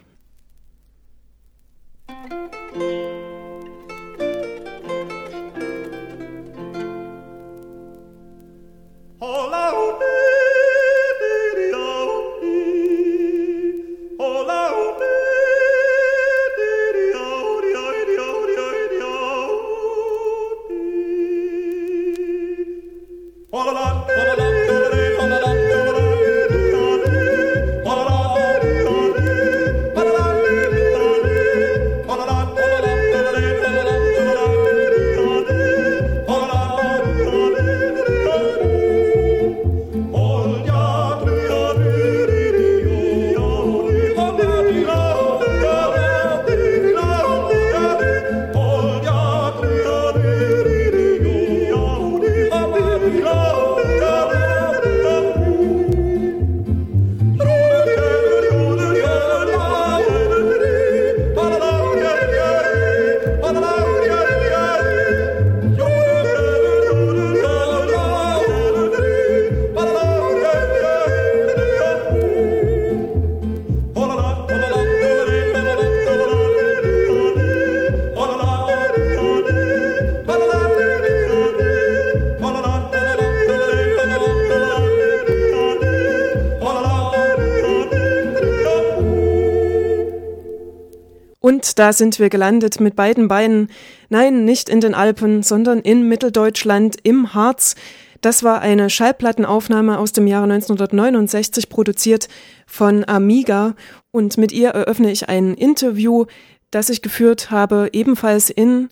[91.80, 93.70] Da sind wir gelandet mit beiden Beinen.
[94.10, 97.76] Nein, nicht in den Alpen, sondern in Mitteldeutschland, im Harz.
[98.22, 102.28] Das war eine Schallplattenaufnahme aus dem Jahre 1969, produziert
[102.68, 103.76] von Amiga.
[104.12, 106.26] Und mit ihr eröffne ich ein Interview,
[106.72, 108.90] das ich geführt habe, ebenfalls in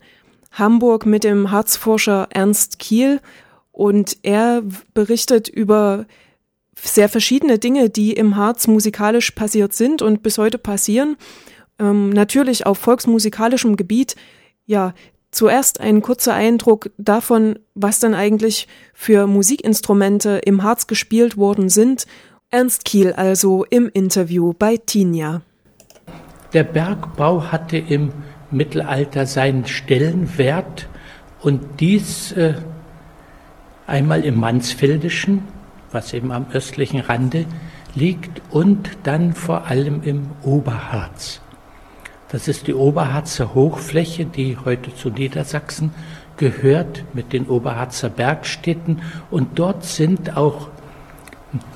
[0.52, 3.20] Hamburg mit dem Harzforscher Ernst Kiel.
[3.72, 6.06] Und er berichtet über
[6.82, 11.18] sehr verschiedene Dinge, die im Harz musikalisch passiert sind und bis heute passieren
[11.80, 14.16] ähm, natürlich auf volksmusikalischem Gebiet,
[14.66, 14.94] ja,
[15.32, 22.08] zuerst ein kurzer Eindruck davon, was dann eigentlich für Musikinstrumente im Harz gespielt worden sind.
[22.50, 25.42] Ernst Kiel also im Interview bei Tinja.
[26.54, 28.14] Der Bergbau hatte im
[28.52, 30.88] Mittelalter seinen Stellenwert
[31.42, 32.56] und dies äh,
[33.86, 35.44] einmal im Mansfeldischen,
[35.92, 37.46] was eben am östlichen Rande
[37.96, 41.42] liegt, und dann vor allem im Oberharz.
[42.30, 45.92] Das ist die Oberharzer Hochfläche, die heute zu Niedersachsen
[46.36, 49.02] gehört, mit den Oberharzer Bergstädten.
[49.32, 50.68] Und dort sind auch,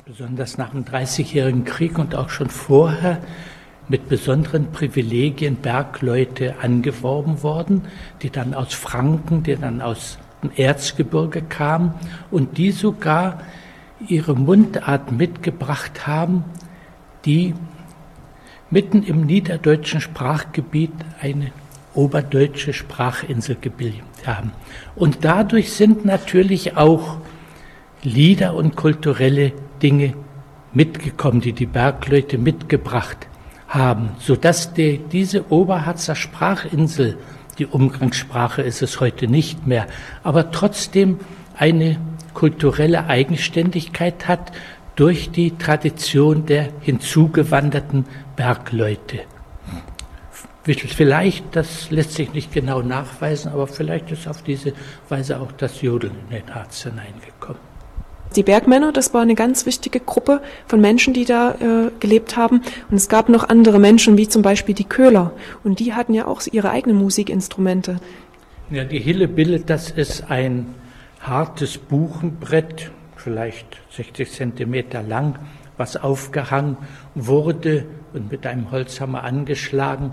[0.04, 3.22] besonders nach dem Dreißigjährigen Krieg und auch schon vorher,
[3.88, 7.86] mit besonderen Privilegien Bergleute angeworben worden,
[8.20, 11.94] die dann aus Franken, die dann aus dem Erzgebirge kamen
[12.30, 13.40] und die sogar
[14.06, 16.44] ihre Mundart mitgebracht haben,
[17.24, 17.54] die
[18.72, 21.52] mitten im niederdeutschen Sprachgebiet eine
[21.94, 24.52] oberdeutsche Sprachinsel gebildet haben.
[24.96, 27.18] Und dadurch sind natürlich auch
[28.02, 29.52] Lieder und kulturelle
[29.82, 30.14] Dinge
[30.72, 33.28] mitgekommen, die die Bergleute mitgebracht
[33.68, 37.18] haben, sodass die, diese Oberharzer Sprachinsel,
[37.58, 39.86] die Umgangssprache ist es heute nicht mehr,
[40.24, 41.20] aber trotzdem
[41.56, 41.98] eine
[42.32, 44.52] kulturelle Eigenständigkeit hat,
[45.02, 48.04] durch die Tradition der hinzugewanderten
[48.36, 49.22] Bergleute.
[50.62, 54.74] Vielleicht, das lässt sich nicht genau nachweisen, aber vielleicht ist auf diese
[55.08, 57.60] Weise auch das Jodeln in den Harz hineingekommen.
[58.36, 62.62] Die Bergmänner, das war eine ganz wichtige Gruppe von Menschen, die da äh, gelebt haben.
[62.88, 65.32] Und es gab noch andere Menschen, wie zum Beispiel die Köhler.
[65.64, 67.96] Und die hatten ja auch ihre eigenen Musikinstrumente.
[68.70, 70.76] Ja, die Hillebille, das ist ein
[71.20, 72.92] hartes Buchenbrett,
[73.22, 75.38] vielleicht 60 Zentimeter lang,
[75.76, 76.76] was aufgehangen
[77.14, 80.12] wurde und mit einem Holzhammer angeschlagen.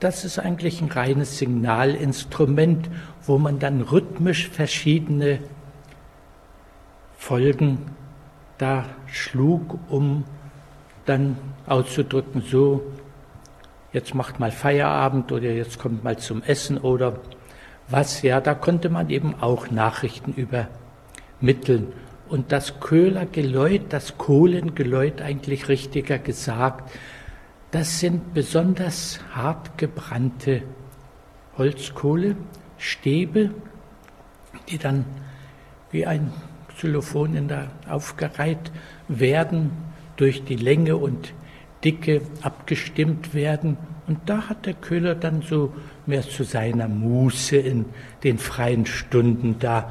[0.00, 2.90] Das ist eigentlich ein reines Signalinstrument,
[3.22, 5.38] wo man dann rhythmisch verschiedene
[7.16, 7.78] Folgen
[8.58, 10.24] da schlug, um
[11.06, 11.36] dann
[11.66, 12.82] auszudrücken, so,
[13.92, 17.20] jetzt macht mal Feierabend oder jetzt kommt mal zum Essen oder
[17.88, 21.92] was, ja, da konnte man eben auch Nachrichten übermitteln.
[22.28, 26.90] Und das Köhlergeläut, das Kohlengeläut eigentlich richtiger gesagt,
[27.70, 30.62] das sind besonders hart gebrannte
[31.56, 32.36] Holzkohle,
[32.78, 33.50] Stäbe,
[34.68, 35.04] die dann
[35.90, 36.32] wie ein
[36.68, 38.72] Xylophon in der aufgereiht
[39.08, 39.70] werden,
[40.16, 41.32] durch die Länge und
[41.84, 43.76] Dicke abgestimmt werden.
[44.06, 45.74] Und da hat der Köhler dann so
[46.06, 47.86] mehr zu seiner Muße in
[48.24, 49.90] den freien Stunden da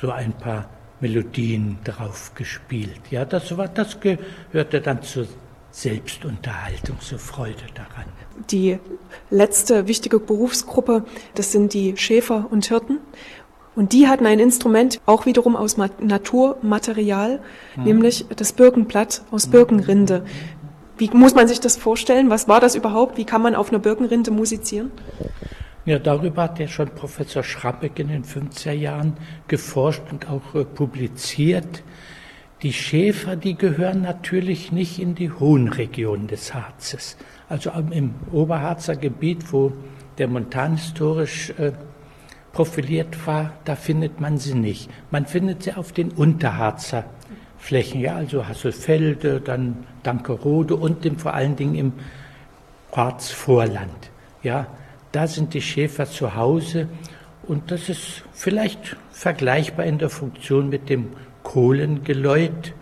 [0.00, 0.68] so ein paar
[1.00, 3.00] Melodien drauf gespielt.
[3.10, 5.26] Ja, das war, das gehörte dann zur
[5.70, 8.06] Selbstunterhaltung, zur Freude daran.
[8.50, 8.78] Die
[9.30, 12.98] letzte wichtige Berufsgruppe, das sind die Schäfer und Hirten.
[13.76, 17.40] Und die hatten ein Instrument, auch wiederum aus Naturmaterial,
[17.74, 17.84] hm.
[17.84, 20.24] nämlich das Birkenblatt aus Birkenrinde.
[20.96, 22.28] Wie muss man sich das vorstellen?
[22.28, 23.16] Was war das überhaupt?
[23.18, 24.90] Wie kann man auf einer Birkenrinde musizieren?
[25.84, 29.16] Ja, darüber hat ja schon Professor Schrappeck in den 50er Jahren
[29.46, 31.82] geforscht und auch äh, publiziert.
[32.62, 37.16] Die Schäfer, die gehören natürlich nicht in die hohen Regionen des Harzes.
[37.48, 39.72] Also im Oberharzer Gebiet, wo
[40.18, 41.72] der Montan historisch äh,
[42.52, 44.90] profiliert war, da findet man sie nicht.
[45.10, 47.04] Man findet sie auf den Unterharzer
[47.58, 51.92] Flächen, ja, also Hasselfelde, dann Dankerode und dem, vor allen Dingen im
[52.92, 54.10] Harzvorland.
[54.42, 54.66] Ja,
[55.12, 56.88] da sind die Schäfer zu Hause
[57.42, 62.74] und das ist vielleicht vergleichbar in der Funktion mit dem Kohlengeläut.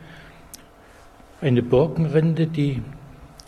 [1.41, 2.83] Eine Borkenrinde, die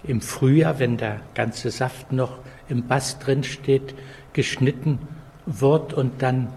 [0.05, 3.95] im Frühjahr, wenn der ganze Saft noch im Bass drin steht,
[4.33, 4.99] geschnitten
[5.47, 6.49] wird und dann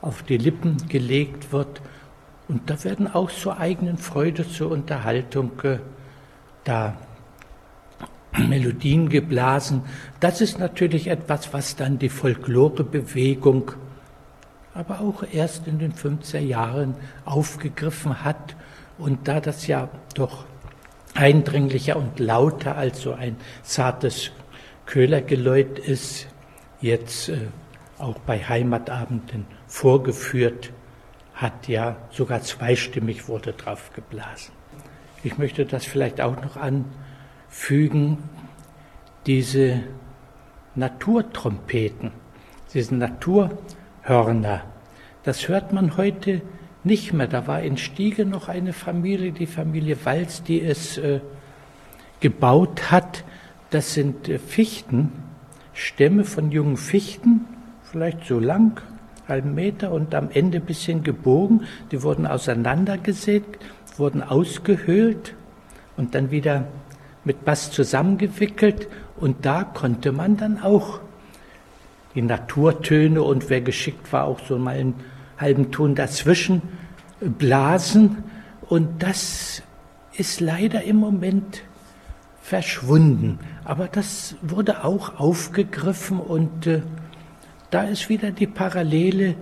[0.00, 1.80] auf die Lippen gelegt wird.
[2.48, 5.78] Und da werden auch zur eigenen Freude, zur Unterhaltung äh,
[6.64, 6.96] da
[8.38, 9.82] Melodien geblasen.
[10.20, 13.72] Das ist natürlich etwas, was dann die Folklorebewegung
[14.74, 18.56] aber auch erst in den 50er Jahren aufgegriffen hat.
[18.98, 20.44] Und da das ja doch
[21.14, 24.30] eindringlicher und lauter als so ein zartes
[24.86, 26.28] Köhlergeläut ist,
[26.80, 27.38] jetzt äh,
[27.98, 30.72] auch bei Heimatabenden vorgeführt
[31.34, 34.52] hat, ja sogar zweistimmig wurde drauf geblasen.
[35.22, 36.56] Ich möchte das vielleicht auch noch
[37.50, 38.18] anfügen,
[39.26, 39.80] diese
[40.76, 42.12] Naturtrompeten,
[42.72, 44.62] diese Naturhörner,
[45.24, 46.42] das hört man heute
[46.84, 47.26] nicht mehr.
[47.26, 51.20] Da war in Stiege noch eine Familie, die Familie Walz, die es äh,
[52.20, 53.24] gebaut hat.
[53.70, 55.12] Das sind äh, Fichten,
[55.74, 57.46] Stämme von jungen Fichten,
[57.82, 58.80] vielleicht so lang,
[59.28, 61.64] halben Meter und am Ende ein bisschen gebogen.
[61.90, 63.58] Die wurden auseinandergesägt,
[63.96, 65.34] wurden ausgehöhlt
[65.96, 66.68] und dann wieder
[67.24, 71.00] mit Bass zusammengewickelt und da konnte man dann auch
[72.14, 74.94] die Naturtöne und wer geschickt war, auch so mal einen
[75.38, 76.62] halben Ton dazwischen
[77.20, 78.24] blasen
[78.68, 79.62] und das
[80.14, 81.62] ist leider im Moment
[82.42, 83.38] verschwunden.
[83.64, 86.82] Aber das wurde auch aufgegriffen und äh,
[87.70, 89.36] da ist wieder die Parallele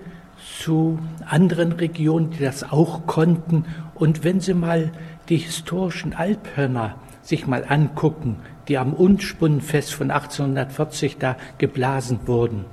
[0.59, 3.65] zu anderen Regionen, die das auch konnten.
[3.95, 4.91] Und wenn Sie mal
[5.27, 6.95] die historischen Alphörner
[7.29, 12.65] sich mal angucken, die am Unspunnenfest von 1840 da geblasen wurden,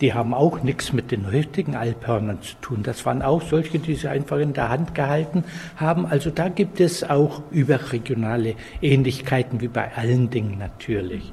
[0.00, 2.82] die haben auch nichts mit den heutigen Alphörnern zu tun.
[2.82, 5.44] Das waren auch solche, die sie einfach in der Hand gehalten
[5.76, 6.04] haben.
[6.06, 11.32] Also da gibt es auch überregionale Ähnlichkeiten wie bei allen Dingen natürlich.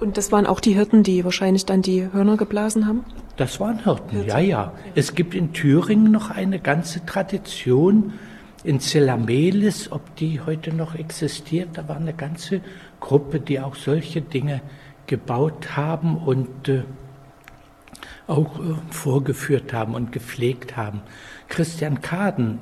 [0.00, 3.04] Und das waren auch die Hirten, die wahrscheinlich dann die Hörner geblasen haben?
[3.36, 4.28] Das waren Hirten, Hirten.
[4.28, 4.72] ja, ja.
[4.94, 8.12] Es gibt in Thüringen noch eine ganze Tradition
[8.64, 11.70] in Zelamelis, ob die heute noch existiert.
[11.74, 12.60] Da war eine ganze
[13.00, 14.60] Gruppe, die auch solche Dinge
[15.06, 16.84] gebaut haben und äh,
[18.26, 21.02] auch äh, vorgeführt haben und gepflegt haben.
[21.48, 22.58] Christian Kaden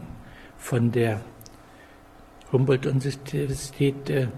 [0.56, 1.20] von der
[2.52, 4.28] Humboldt-Universität äh,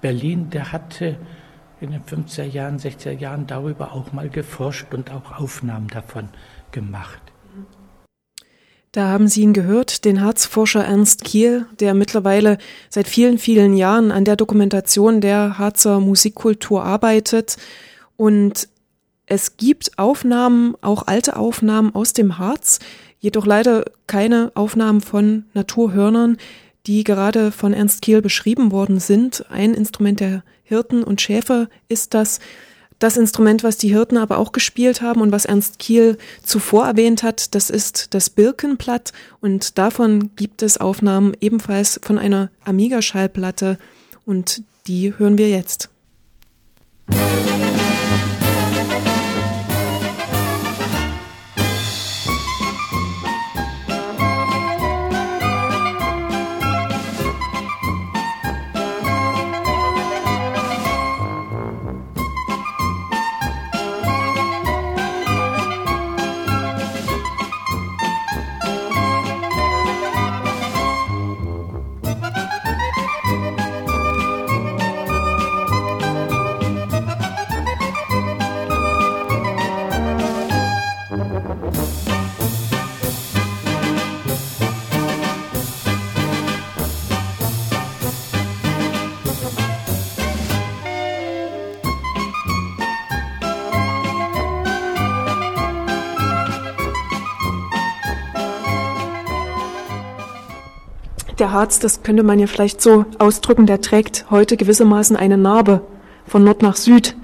[0.00, 1.18] Berlin, der hatte
[1.80, 6.28] in den 50er Jahren, 60er Jahren darüber auch mal geforscht und auch Aufnahmen davon
[6.72, 7.29] gemacht.
[8.92, 14.10] Da haben Sie ihn gehört, den Harzforscher Ernst Kiel, der mittlerweile seit vielen, vielen Jahren
[14.10, 17.56] an der Dokumentation der Harzer Musikkultur arbeitet.
[18.16, 18.68] Und
[19.26, 22.80] es gibt Aufnahmen, auch alte Aufnahmen aus dem Harz,
[23.20, 26.36] jedoch leider keine Aufnahmen von Naturhörnern,
[26.88, 29.44] die gerade von Ernst Kiel beschrieben worden sind.
[29.50, 32.40] Ein Instrument der Hirten und Schäfer ist das.
[33.00, 37.22] Das Instrument, was die Hirten aber auch gespielt haben und was Ernst Kiel zuvor erwähnt
[37.22, 43.78] hat, das ist das Birkenblatt und davon gibt es Aufnahmen ebenfalls von einer Amiga-Schallplatte
[44.24, 45.88] und die hören wir jetzt.
[47.08, 47.49] Musik
[101.52, 105.82] Harz, das könnte man ja vielleicht so ausdrücken, der trägt heute gewissermaßen eine Narbe
[106.26, 107.16] von Nord nach Süd.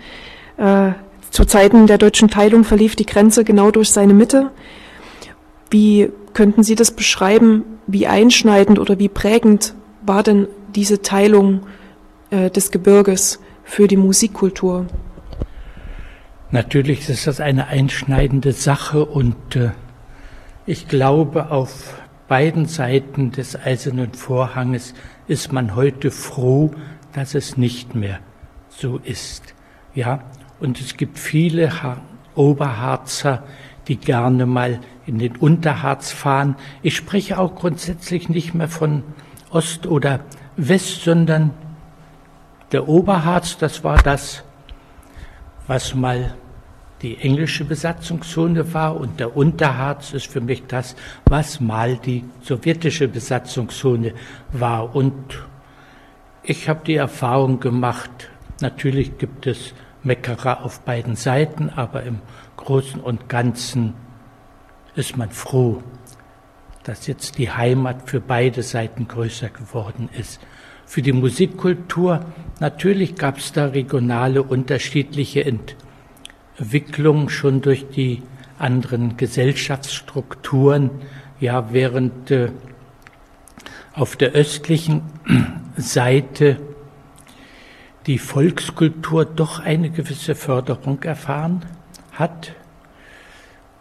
[0.57, 0.93] Äh,
[1.31, 4.51] zu Zeiten der deutschen Teilung verlief die Grenze genau durch seine Mitte.
[5.70, 7.64] Wie könnten Sie das beschreiben?
[7.87, 11.66] Wie einschneidend oder wie prägend war denn diese Teilung
[12.31, 14.87] äh, des Gebirges für die Musikkultur?
[16.51, 19.70] Natürlich ist das eine einschneidende Sache und äh,
[20.64, 21.95] ich glaube, auf
[22.29, 24.95] beiden Seiten des eisernen Vorhanges
[25.29, 26.72] ist man heute froh,
[27.12, 28.20] dass es nicht mehr
[28.68, 29.55] so ist.
[29.95, 30.20] Ja,
[30.61, 31.72] und es gibt viele
[32.35, 33.43] Oberharzer,
[33.89, 36.57] die gerne mal in den Unterharz fahren.
[36.83, 39.03] Ich spreche auch grundsätzlich nicht mehr von
[39.51, 40.20] Ost oder
[40.57, 41.53] West, sondern
[42.72, 44.43] der Oberharz, das war das,
[45.66, 46.35] was mal
[47.03, 53.09] die englische Besatzungszone war und der Unterharz ist für mich das, was mal die sowjetische
[53.09, 54.14] Besatzungszone
[54.53, 54.94] war.
[54.94, 55.14] Und
[56.42, 58.30] ich habe die Erfahrung gemacht,
[58.61, 62.20] natürlich gibt es Meckerer auf beiden Seiten, aber im
[62.57, 63.94] Großen und Ganzen
[64.94, 65.82] ist man froh,
[66.84, 70.40] dass jetzt die Heimat für beide Seiten größer geworden ist.
[70.86, 72.24] Für die Musikkultur,
[72.61, 75.86] natürlich gab es da regionale unterschiedliche Entwicklungen.
[76.59, 78.22] Entwicklung schon durch die
[78.59, 80.90] anderen Gesellschaftsstrukturen,
[81.38, 82.50] ja, während äh,
[83.92, 85.02] auf der östlichen
[85.76, 86.59] Seite
[88.07, 91.66] die Volkskultur doch eine gewisse Förderung erfahren
[92.12, 92.54] hat,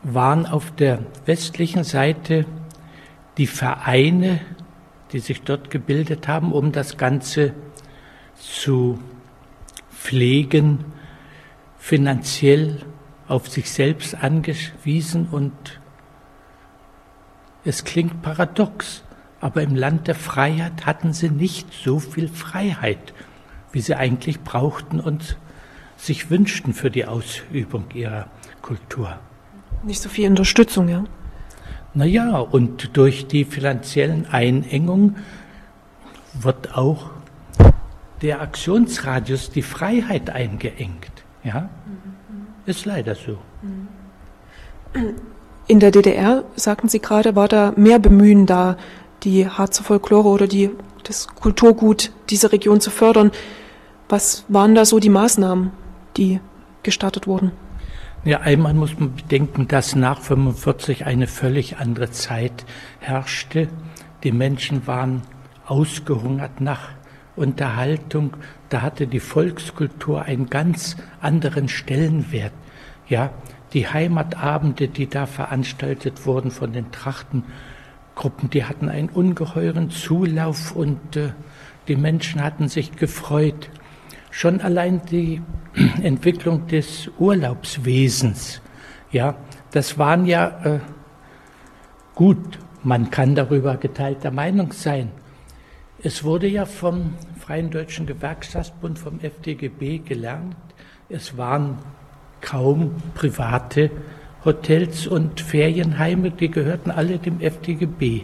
[0.04, 2.46] waren auf der westlichen Seite
[3.38, 4.42] die Vereine,
[5.12, 7.54] die sich dort gebildet haben, um das Ganze
[8.36, 9.00] zu
[9.92, 10.84] pflegen,
[11.86, 12.82] finanziell
[13.28, 15.54] auf sich selbst angewiesen und
[17.64, 19.04] es klingt paradox,
[19.40, 23.14] aber im Land der Freiheit hatten sie nicht so viel Freiheit,
[23.72, 25.38] wie sie eigentlich brauchten und
[25.96, 28.32] sich wünschten für die Ausübung ihrer
[28.64, 29.20] Kultur.
[29.84, 31.04] Nicht so viel Unterstützung, ja?
[31.94, 35.18] Naja, und durch die finanziellen Einengungen
[36.34, 37.12] wird auch
[38.24, 41.15] der Aktionsradius, die Freiheit eingeengt.
[41.46, 41.70] Ja,
[42.66, 43.38] ist leider so.
[45.68, 48.78] In der DDR, sagten Sie gerade, war da mehr Bemühen da,
[49.24, 50.72] die Harzer Folklore oder die,
[51.04, 53.32] das Kulturgut dieser Region zu fördern.
[54.10, 55.72] Was waren da so die Maßnahmen,
[56.18, 56.40] die
[56.82, 57.52] gestartet wurden?
[58.24, 62.66] Ja, einmal muss man bedenken, dass nach 45 eine völlig andere Zeit
[63.00, 63.68] herrschte.
[64.24, 65.22] Die Menschen waren
[65.68, 66.90] ausgehungert nach
[67.36, 68.38] Unterhaltung,
[68.70, 72.54] da hatte die Volkskultur einen ganz anderen Stellenwert.
[73.08, 73.32] Ja,
[73.74, 81.16] die Heimatabende, die da veranstaltet wurden von den Trachtengruppen, die hatten einen ungeheuren Zulauf und
[81.18, 81.32] äh,
[81.88, 83.70] die Menschen hatten sich gefreut.
[84.32, 85.42] Schon allein die
[86.02, 88.62] Entwicklung des Urlaubswesens,
[89.12, 89.36] ja,
[89.72, 90.80] das waren ja äh,
[92.16, 92.60] gut.
[92.84, 95.12] Man kann darüber geteilter Meinung sein.
[96.06, 100.56] Es wurde ja vom Freien Deutschen Gewerkschaftsbund, vom FDGB gelernt,
[101.10, 101.80] es waren
[102.42, 103.90] kaum private
[104.46, 108.22] Hotels und Ferienheime, die gehörten alle dem FDGB.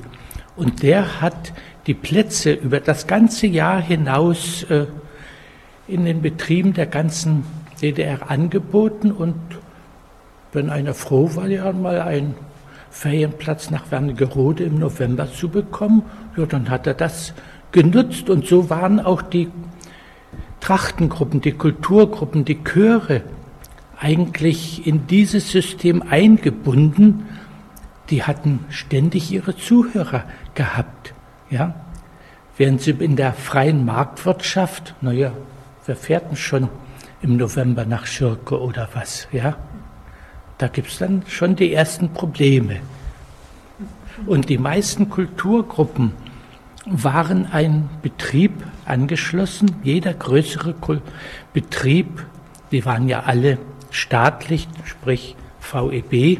[0.55, 1.53] Und der hat
[1.87, 4.85] die Plätze über das ganze Jahr hinaus äh,
[5.87, 7.45] in den Betrieben der ganzen
[7.81, 9.39] DDR angeboten und
[10.53, 12.35] wenn einer froh war, ja mal ein
[12.91, 16.03] Ferienplatz nach Wernigerode im November zu bekommen.
[16.37, 17.33] Ja, dann hat er das
[17.71, 19.49] genutzt und so waren auch die
[20.59, 23.23] Trachtengruppen, die Kulturgruppen, die Chöre
[23.99, 27.27] eigentlich in dieses System eingebunden.
[28.09, 30.23] Die hatten ständig ihre Zuhörer
[30.55, 31.13] gehabt,
[31.49, 31.75] ja.
[32.57, 35.31] Während sie in der freien Marktwirtschaft, naja,
[35.85, 36.69] wir fährten schon
[37.21, 39.55] im November nach Schirke oder was, ja.
[40.57, 42.81] Da gibt's dann schon die ersten Probleme.
[44.27, 46.13] Und die meisten Kulturgruppen
[46.85, 48.51] waren ein Betrieb
[48.85, 50.75] angeschlossen, jeder größere
[51.53, 52.25] Betrieb,
[52.71, 53.57] die waren ja alle
[53.91, 56.39] staatlich, sprich VEB,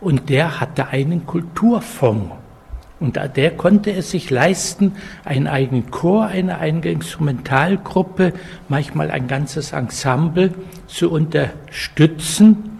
[0.00, 2.32] und der hatte einen Kulturfonds.
[3.00, 4.92] Und der konnte es sich leisten,
[5.24, 8.32] einen eigenen Chor, eine eigene Instrumentalgruppe,
[8.68, 10.54] manchmal ein ganzes Ensemble
[10.86, 12.74] zu unterstützen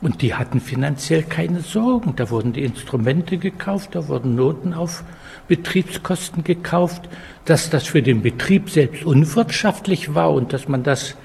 [0.00, 2.14] und die hatten finanziell keine Sorgen.
[2.14, 5.02] Da wurden die Instrumente gekauft, da wurden Noten auf
[5.48, 7.08] Betriebskosten gekauft.
[7.44, 11.16] Dass das für den Betrieb selbst unwirtschaftlich war und dass man das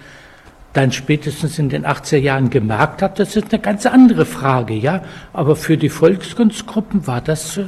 [0.74, 5.04] dann spätestens in den 80er Jahren gemerkt hat, das ist eine ganz andere Frage, ja.
[5.32, 7.66] Aber für die Volkskunstgruppen war das äh,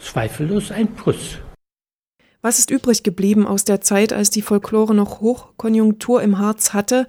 [0.00, 1.38] zweifellos ein Plus.
[2.42, 7.06] Was ist übrig geblieben aus der Zeit, als die Folklore noch Hochkonjunktur im Harz hatte?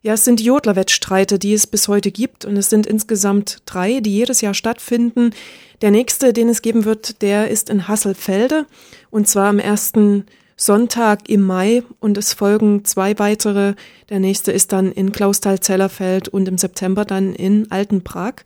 [0.00, 4.00] Ja, es sind die Jodlerwettstreite, die es bis heute gibt, und es sind insgesamt drei,
[4.00, 5.34] die jedes Jahr stattfinden.
[5.80, 8.66] Der nächste, den es geben wird, der ist in Hasselfelde,
[9.10, 10.26] und zwar am ersten
[10.56, 13.74] Sonntag im Mai, und es folgen zwei weitere.
[14.08, 18.42] Der nächste ist dann in Klausthal-Zellerfeld und im September dann in Altenprag.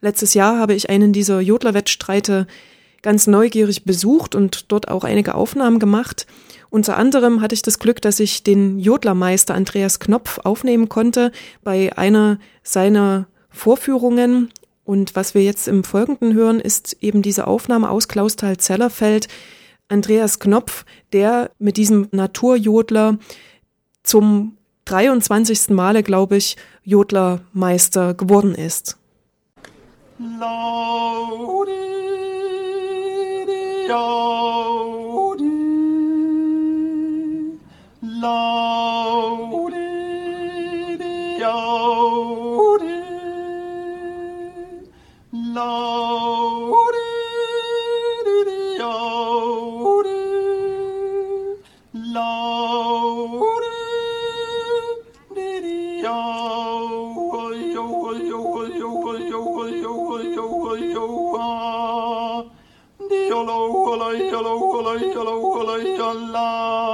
[0.00, 2.46] Letztes Jahr habe ich einen dieser Jodlerwettstreite
[3.02, 6.26] ganz neugierig besucht und dort auch einige Aufnahmen gemacht.
[6.70, 11.30] Unter anderem hatte ich das Glück, dass ich den Jodlermeister Andreas Knopf aufnehmen konnte
[11.62, 14.50] bei einer seiner Vorführungen.
[14.84, 19.28] Und was wir jetzt im Folgenden hören, ist eben diese Aufnahme aus Klausthal-Zellerfeld.
[19.88, 23.18] Andreas Knopf, der mit diesem Naturjodler
[24.02, 25.70] zum 23.
[25.70, 28.98] Male, glaube ich, Jodlermeister geworden ist.
[30.18, 31.84] Laudi,
[45.54, 46.98] Laudi,
[48.76, 49.34] Laudi,
[52.12, 53.44] Laudi,
[63.30, 63.58] Yolo,
[63.94, 66.93] yolo, yolo, yolo,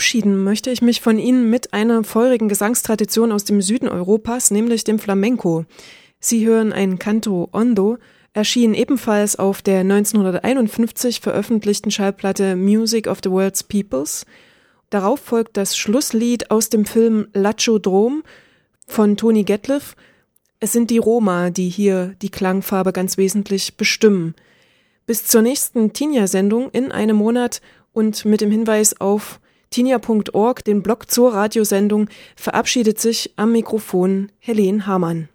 [0.00, 4.82] Verabschieden möchte ich mich von Ihnen mit einer feurigen Gesangstradition aus dem Süden Europas, nämlich
[4.82, 5.66] dem Flamenco.
[6.18, 7.98] Sie hören ein Canto Ondo,
[8.32, 14.24] erschien ebenfalls auf der 1951 veröffentlichten Schallplatte Music of the World's Peoples.
[14.88, 18.22] Darauf folgt das Schlusslied aus dem Film Lacho Drom
[18.86, 19.96] von Tony Gatliff.
[20.60, 24.34] Es sind die Roma, die hier die Klangfarbe ganz wesentlich bestimmen.
[25.04, 27.60] Bis zur nächsten Tinja-Sendung in einem Monat
[27.92, 29.39] und mit dem Hinweis auf
[29.70, 35.28] tinja.org, den Blog zur Radiosendung, verabschiedet sich am Mikrofon Helene Hamann.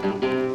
[0.00, 0.47] Eine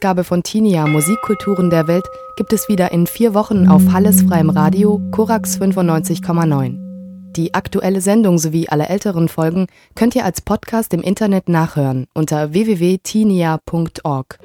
[0.00, 2.06] Ausgabe von Tinia Musikkulturen der Welt
[2.38, 6.78] gibt es wieder in vier Wochen auf Halles freiem Radio Korax 95,9.
[7.36, 12.54] Die aktuelle Sendung sowie alle älteren Folgen könnt ihr als Podcast im Internet nachhören unter
[12.54, 14.38] www.tinia.org.